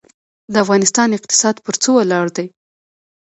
[0.51, 2.47] د افغانستان اقتصاد پر څه ولاړ دی؟